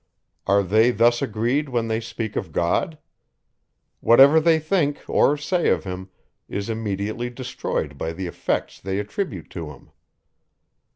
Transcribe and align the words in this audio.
Are 0.47 0.63
they 0.63 0.89
thus 0.89 1.21
agreed 1.21 1.69
when 1.69 1.87
they 1.87 1.99
speak 1.99 2.35
of 2.35 2.51
God? 2.51 2.97
Whatever 3.99 4.39
they 4.39 4.57
think, 4.57 5.03
or 5.07 5.37
say 5.37 5.69
of 5.69 5.83
him, 5.83 6.09
is 6.49 6.71
immediately 6.71 7.29
destroyed 7.29 7.99
by 7.99 8.11
the 8.13 8.25
effects 8.25 8.79
they 8.79 8.97
attribute 8.97 9.51
to 9.51 9.69
him. 9.69 9.91